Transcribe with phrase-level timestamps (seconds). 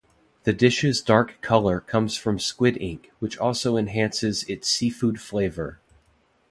[0.45, 5.79] The dish's dark color comes from squid ink which also enhances its seafood flavor.